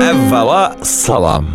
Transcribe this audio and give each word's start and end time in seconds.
Əvvəla 0.00 0.84
salam. 0.84 1.46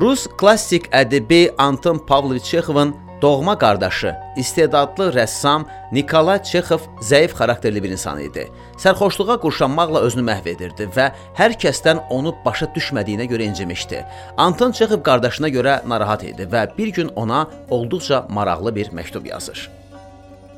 Rus 0.00 0.24
klassik 0.40 0.88
ədəbi 0.88 1.52
Anton 1.60 2.00
Pavloviç 2.08 2.44
Çexovun 2.48 2.94
doğma 3.22 3.58
qardaşı, 3.58 4.14
istedadlı 4.36 5.12
rəssam 5.12 5.66
Nikolay 5.92 6.42
Çexov 6.42 6.80
zəif 7.04 7.36
xarakterli 7.36 7.82
bir 7.82 7.92
insan 7.92 8.20
idi. 8.24 8.48
Sərxoşluğa 8.80 9.36
qurşanmaqla 9.44 10.00
özünü 10.08 10.24
məhv 10.30 10.48
edirdi 10.54 10.88
və 10.96 11.10
hər 11.36 11.52
kəsdən 11.60 12.00
onu 12.08 12.32
başa 12.44 12.66
düşmədiyinə 12.72 13.28
görə 13.28 13.42
incimişdi. 13.52 14.00
Anton 14.36 14.72
Çexov 14.72 15.04
qardaşına 15.04 15.48
görə 15.52 15.88
narahat 15.88 16.24
idi 16.24 16.48
və 16.48 16.72
bir 16.78 16.88
gün 16.88 17.12
ona 17.16 17.46
olduqca 17.68 18.26
maraqlı 18.28 18.74
bir 18.74 18.86
məktub 18.96 19.28
yazır. 19.28 19.70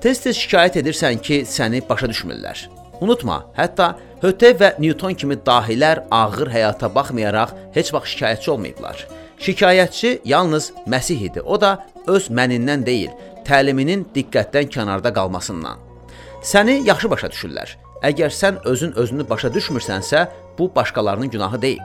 Tez-tez 0.02 0.34
şikayət 0.34 0.80
edirsən 0.80 1.20
ki, 1.22 1.36
səni 1.46 1.78
başa 1.86 2.08
düşmürlər. 2.10 2.64
Unutma, 3.04 3.36
hətta 3.54 3.92
Höte 4.22 4.48
və 4.58 4.72
Newton 4.82 5.14
kimi 5.14 5.36
dahilər 5.46 6.00
ağır 6.10 6.50
həyata 6.50 6.88
baxmayaraq 6.94 7.52
heç 7.76 7.92
vaxt 7.94 8.10
şikayətçi 8.16 8.50
olmayıblar. 8.50 9.06
Şikayətçi 9.38 10.10
yalnız 10.24 10.72
Məsih 10.90 11.22
idi. 11.28 11.40
O 11.40 11.60
da 11.60 11.86
öz 12.10 12.28
mənindən 12.34 12.82
deyil, 12.86 13.14
təliminin 13.46 14.02
diqqətdən 14.14 14.66
kənarda 14.74 15.14
qalmasından. 15.14 15.78
Səni 16.42 16.80
yaxşı 16.88 17.10
başa 17.14 17.30
düşürlər. 17.30 17.78
Əgər 18.02 18.34
sən 18.34 18.58
özün 18.66 18.98
özünü 18.98 19.28
başa 19.30 19.54
düşmürsənsə, 19.54 20.26
bu 20.58 20.72
başqalarının 20.74 21.30
günahı 21.30 21.62
deyil. 21.62 21.82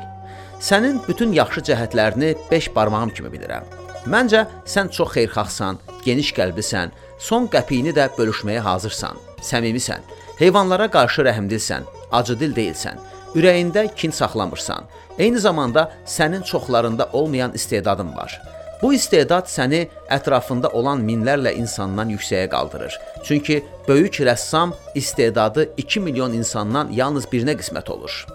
Sənin 0.60 1.04
bütün 1.08 1.38
yaxşı 1.38 1.62
cəhətlərini 1.70 2.34
5 2.52 2.76
barmağım 2.76 3.14
kimi 3.14 3.30
bilirəm. 3.30 3.70
Məncə 4.10 4.48
sən 4.66 4.90
çox 4.90 5.14
xeyirxahsan, 5.14 5.78
geniş 6.06 6.34
qəlblisən, 6.34 6.90
son 7.20 7.48
qəpiyini 7.52 7.94
də 7.96 8.10
bölüşməyə 8.18 8.60
hazırsan, 8.66 9.18
səmimisən, 9.42 10.04
heyvanlara 10.40 10.90
qarşı 10.92 11.26
rəhmdilsən, 11.28 11.88
acıdil 12.12 12.54
deyilsən, 12.56 13.02
ürəyində 13.36 13.88
kin 13.96 14.12
saxlamırsan. 14.12 14.86
Eyni 15.20 15.40
zamanda 15.40 15.92
sənin 16.06 16.44
çoxlarında 16.44 17.10
olmayan 17.14 17.54
istedadın 17.54 18.16
var. 18.16 18.42
Bu 18.82 18.94
istedad 18.94 19.48
səni 19.50 19.88
ətrafında 20.14 20.70
olan 20.70 21.02
minlərlə 21.02 21.56
insandan 21.58 22.10
yüksəyə 22.14 22.50
qaldırır. 22.50 23.00
Çünki 23.24 23.64
böyük 23.88 24.20
rəssam 24.30 24.74
istedadı 24.96 25.70
2 25.78 26.00
milyon 26.00 26.34
insandan 26.34 26.92
yalnız 26.92 27.26
birinə 27.26 27.58
qismət 27.58 27.90
olur. 27.90 28.26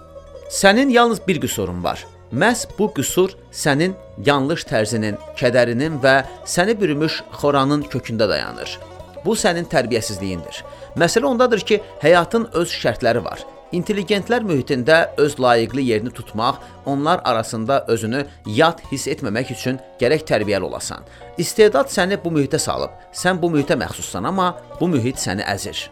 Sənin 0.49 0.89
yalnız 0.89 1.27
bir 1.27 1.41
qüsurun 1.41 1.83
var. 1.83 2.05
Məhz 2.33 2.65
bu 2.77 2.87
qüsur 2.93 3.35
sənin 3.53 3.91
yanlış 4.25 4.63
tərzinin, 4.65 5.19
kədərinin 5.37 5.99
və 6.01 6.15
səni 6.49 6.73
bürümüş 6.79 7.19
xoranın 7.37 7.83
kökündə 7.93 8.25
dayanır. 8.29 8.79
Bu 9.25 9.35
sənin 9.37 9.67
tərbiyəsizliyindir. 9.69 10.63
Məsələ 10.97 11.29
ondadır 11.29 11.61
ki, 11.61 11.77
həyatın 12.01 12.47
öz 12.57 12.73
şərtləri 12.73 13.21
var. 13.23 13.45
İntelligentlər 13.73 14.41
mühitində 14.49 14.97
öz 15.21 15.37
layiqli 15.39 15.85
yerini 15.91 16.09
tutmaq, 16.09 16.57
onlar 16.85 17.21
arasında 17.23 17.85
özünü 17.87 18.25
yad 18.45 18.81
hiss 18.91 19.07
etməmək 19.13 19.53
üçün 19.53 19.77
gərək 20.01 20.25
tərbiyəli 20.29 20.65
olasan. 20.65 21.05
İstedad 21.37 21.89
səni 21.93 22.17
bu 22.23 22.33
mühitə 22.33 22.57
salıb. 22.57 22.93
Sən 23.13 23.41
bu 23.41 23.51
mühitə 23.53 23.77
məxsussan, 23.77 24.25
amma 24.25 24.55
bu 24.79 24.89
mühit 24.89 25.21
səni 25.21 25.45
əzir. 25.53 25.85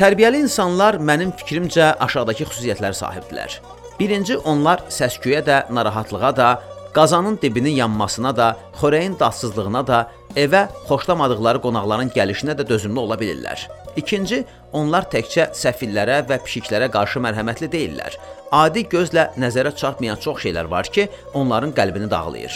Tərbiyəli 0.00 0.46
insanlar 0.46 0.96
mənim 0.96 1.34
fikrimcə 1.36 1.98
aşağıdakı 2.08 2.48
xüsusiyyətlərə 2.48 2.96
sahibdirlər. 2.96 3.60
Birinci, 3.98 4.36
onlar 4.46 4.84
səsküyə 4.94 5.40
də, 5.42 5.62
narahatlığa 5.74 6.36
da, 6.36 6.48
qazanın 6.94 7.38
dibinin 7.42 7.74
yanmasına 7.80 8.36
da, 8.36 8.56
xörəyin 8.78 9.18
dadsızlığına 9.18 9.86
da, 9.86 9.98
evə 10.36 10.68
xoşlamadıkları 10.86 11.58
qonaqların 11.64 12.12
gəlişinə 12.14 12.54
də 12.60 12.68
dözümlü 12.68 13.00
ola 13.00 13.18
bilirlər. 13.18 13.66
İkinci, 13.96 14.44
onlar 14.72 15.08
təkcə 15.12 15.50
səfillərə 15.56 16.22
və 16.28 16.40
pişiklərə 16.44 16.90
qarşı 16.92 17.22
mərhəmətli 17.24 17.70
deyillər. 17.72 18.18
Adi 18.52 18.84
gözlə 18.88 19.28
nəzərə 19.36 19.74
çarpmayan 19.76 20.20
çox 20.24 20.40
şeylər 20.46 20.70
var 20.70 20.88
ki, 20.92 21.08
onların 21.36 21.74
qəlbini 21.76 22.08
dağlayır. 22.10 22.54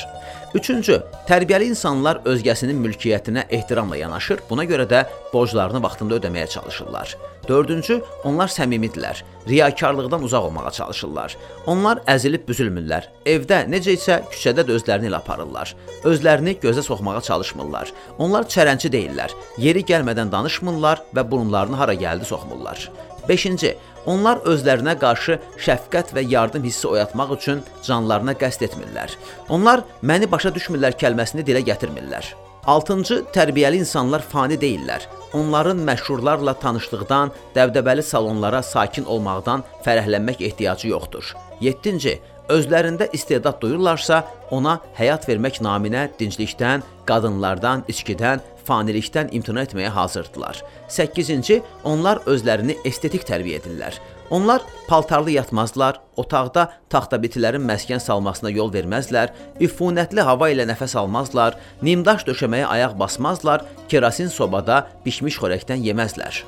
Üçüncü, 0.54 0.98
tərbiyəli 1.28 1.70
insanlar 1.72 2.20
özgəsinin 2.28 2.76
mülkiyyətinə 2.84 3.46
ehtiramla 3.56 3.96
yanaşır, 3.96 4.42
buna 4.50 4.64
görə 4.68 4.84
də 4.88 5.04
borclarını 5.32 5.80
vaxtında 5.82 6.18
ödəməyə 6.20 6.48
çalışırlar. 6.52 7.14
Dördüncü, 7.48 7.96
onlar 8.24 8.52
səmimidirlər, 8.52 9.22
riyakarlıqdan 9.48 10.22
uzaq 10.22 10.44
olmağa 10.46 10.70
çalışırlar. 10.70 11.36
Onlar 11.66 12.02
əzilib 12.06 12.44
büzülmürlər. 12.48 13.08
Evdə 13.26 13.64
necə 13.72 13.96
isə 13.96 14.20
küçədə 14.30 14.66
də 14.68 14.76
özlərini 14.76 15.08
ilə 15.10 15.18
aparırlar. 15.18 15.72
Özlərini 16.04 16.54
gözə 16.62 16.84
soxmağa 16.84 17.20
çalışmırlar. 17.26 17.90
Onlar 18.18 18.46
çərənçi 18.46 18.92
deyillər. 18.92 19.32
Yeri 19.58 19.82
gəlmədən 19.88 20.30
danışmırlar 20.32 21.02
və 21.16 21.26
burunlarını 21.30 21.80
hara 21.80 21.96
gəldi 22.02 22.28
soxmurlar. 22.28 22.90
5-ci, 23.28 23.74
onlar 24.06 24.42
özlərinə 24.48 24.96
qarşı 24.98 25.38
şəfqət 25.62 26.12
və 26.16 26.24
yardım 26.26 26.64
hissi 26.66 26.88
oyatmaq 26.90 27.36
üçün 27.36 27.62
canlarına 27.86 28.34
qəsd 28.38 28.66
etmirlər. 28.68 29.14
Onlar 29.48 29.84
məni 30.02 30.30
başa 30.30 30.50
düşmürlər 30.54 30.98
kəlməsini 30.98 31.46
dilə 31.46 31.62
gətirmirlər. 31.70 32.32
6-cı, 32.66 33.24
tərbiyəli 33.34 33.80
insanlar 33.82 34.22
fani 34.22 34.58
deyillər. 34.60 35.08
Onların 35.34 35.80
məşhurlarla 35.86 36.54
tanışlıqdan, 36.62 37.32
dəbdəbəli 37.56 38.02
salonlara 38.06 38.62
sakin 38.62 39.08
olmaqdan 39.10 39.64
fərəhlənmək 39.86 40.44
ehtiyacı 40.46 40.92
yoxdur. 40.92 41.32
7-ci, 41.62 42.20
özlərində 42.52 43.08
istedad 43.16 43.58
duyurlarsa, 43.62 44.22
ona 44.54 44.76
həyat 44.98 45.26
vermək 45.28 45.58
naminə 45.64 46.08
dinclikdən, 46.20 46.84
qadınlardan, 47.08 47.82
içkidən, 47.90 48.42
fanilikdən 48.66 49.32
imtina 49.36 49.64
etməyə 49.66 49.90
hazırdılar. 49.94 50.62
8-ci, 50.88 51.60
onlar 51.84 52.22
özlərini 52.30 52.78
estetik 52.88 53.26
tərbiyə 53.28 53.60
edirlər. 53.62 53.98
Onlar 54.32 54.62
paltarlı 54.88 55.34
yatmazlar, 55.34 55.98
otaqda 56.16 56.68
taxtabitilərin 56.92 57.64
məskən 57.68 58.00
salmasına 58.00 58.48
yol 58.54 58.70
verməzlər, 58.72 59.34
üfunətli 59.60 60.24
hava 60.24 60.48
ilə 60.54 60.64
nəfəs 60.70 60.94
almazlar, 60.96 61.58
nimdaş 61.84 62.24
döşəməyə 62.30 62.70
ayaq 62.78 62.96
basmazlar, 63.00 63.66
kerasin 63.92 64.32
sobada 64.32 64.86
bişmiş 65.04 65.36
xörəkdən 65.42 65.84
yeməzlər. 65.84 66.40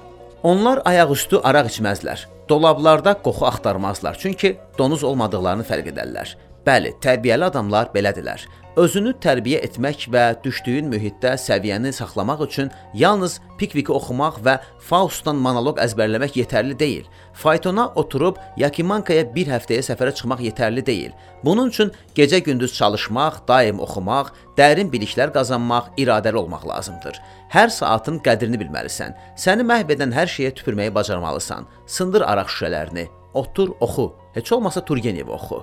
Onlar 0.45 0.81
ayaqüstü 0.89 1.43
araq 1.45 1.69
içməzlər. 1.73 2.25
Dolablarda 2.49 3.15
qoxu 3.25 3.47
axtarmazlar, 3.49 4.17
çünki 4.21 4.57
donuz 4.79 5.05
olmadıqlarını 5.05 5.65
fərq 5.69 5.93
edərlər. 5.93 6.35
Bəli, 6.65 6.95
tərbiyəli 7.05 7.45
adamlar 7.45 7.91
belədirlər. 7.93 8.47
Özünü 8.81 9.13
tərbiyə 9.23 9.59
etmək 9.67 10.07
və 10.11 10.23
düşdüyün 10.43 10.89
mühitdə 10.91 11.35
səviyyəni 11.39 11.93
saxlamaq 11.95 12.41
üçün 12.47 12.71
yalnız 12.97 13.37
Pikviki 13.61 13.93
oxumaq 13.93 14.41
və 14.43 14.55
Faustdan 14.83 15.37
monoloq 15.45 15.79
əzbərləmək 15.85 16.39
yetərli 16.41 16.75
deyil. 16.81 17.05
Faytona 17.37 17.85
oturub 18.01 18.41
Yakimankaya 18.59 19.27
bir 19.35 19.53
həftəyə 19.53 19.85
səfərə 19.87 20.15
çıxmaq 20.17 20.41
yetərli 20.49 20.83
deyil. 20.87 21.13
Bunun 21.45 21.69
üçün 21.69 21.93
gecə-gündüz 22.17 22.75
çalışmaq, 22.81 23.45
daim 23.47 23.79
oxumaq, 23.85 24.33
dərin 24.57 24.91
biliklər 24.91 25.31
qazanmaq, 25.37 25.93
iradəli 26.01 26.41
olmaq 26.41 26.67
lazımdır. 26.73 27.21
Hər 27.55 27.71
saatın 27.77 28.19
qədrini 28.25 28.59
bilməlisən. 28.65 29.15
Səni 29.37 29.69
məhv 29.69 29.95
edən 29.99 30.17
hər 30.17 30.33
şeyə 30.33 30.57
tüpürməyi 30.57 30.97
bacarmalısan. 30.97 31.69
Sındır 31.87 32.27
araq 32.27 32.51
şüşələrini. 32.51 33.07
Otur, 33.35 33.77
oxu. 33.81 34.15
Heç 34.35 34.53
olmasa 34.53 34.83
Turgenev 34.85 35.31
oxu. 35.31 35.63